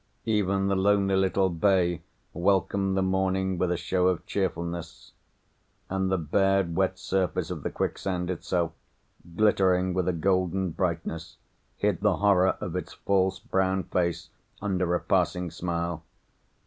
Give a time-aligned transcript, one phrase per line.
[0.25, 2.01] Even the lonely little bay
[2.33, 5.11] welcomed the morning with a show of cheerfulness;
[5.91, 8.71] and the bared wet surface of the quicksand itself,
[9.35, 11.37] glittering with a golden brightness,
[11.77, 16.01] hid the horror of its false brown face under a passing smile.